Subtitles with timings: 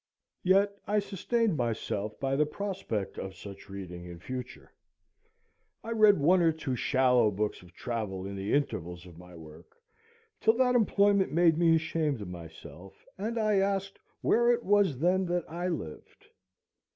[0.41, 4.73] Yet I sustained myself by the prospect of such reading in future.
[5.83, 9.77] I read one or two shallow books of travel in the intervals of my work,
[10.39, 15.27] till that employment made me ashamed of myself, and I asked where it was then
[15.27, 16.25] that I lived.